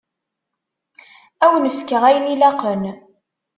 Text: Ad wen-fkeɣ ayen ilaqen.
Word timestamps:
Ad 1.43 1.49
wen-fkeɣ 1.51 2.03
ayen 2.09 2.31
ilaqen. 2.33 2.83